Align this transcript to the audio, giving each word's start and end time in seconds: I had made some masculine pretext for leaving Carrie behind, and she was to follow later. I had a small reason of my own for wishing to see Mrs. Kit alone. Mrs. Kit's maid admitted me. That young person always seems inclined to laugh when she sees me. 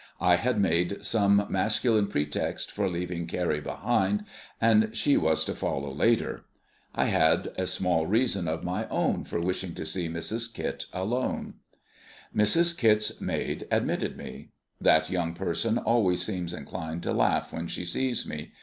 I 0.19 0.37
had 0.37 0.59
made 0.59 1.05
some 1.05 1.45
masculine 1.47 2.07
pretext 2.07 2.71
for 2.71 2.89
leaving 2.89 3.27
Carrie 3.27 3.61
behind, 3.61 4.25
and 4.59 4.89
she 4.97 5.15
was 5.15 5.45
to 5.45 5.53
follow 5.53 5.93
later. 5.93 6.43
I 6.95 7.05
had 7.05 7.53
a 7.55 7.67
small 7.67 8.07
reason 8.07 8.47
of 8.47 8.63
my 8.63 8.87
own 8.87 9.25
for 9.25 9.39
wishing 9.39 9.75
to 9.75 9.85
see 9.85 10.09
Mrs. 10.09 10.51
Kit 10.51 10.87
alone. 10.91 11.53
Mrs. 12.35 12.75
Kit's 12.75 13.21
maid 13.21 13.67
admitted 13.69 14.17
me. 14.17 14.49
That 14.81 15.11
young 15.11 15.35
person 15.35 15.77
always 15.77 16.25
seems 16.25 16.51
inclined 16.51 17.03
to 17.03 17.13
laugh 17.13 17.53
when 17.53 17.67
she 17.67 17.85
sees 17.85 18.25
me. 18.25 18.53